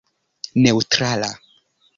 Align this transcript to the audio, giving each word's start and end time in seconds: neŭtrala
neŭtrala 0.63 1.31